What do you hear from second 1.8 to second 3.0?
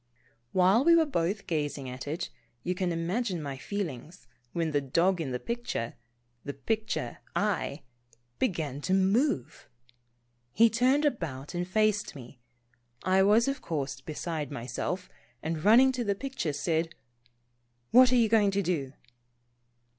at it, you can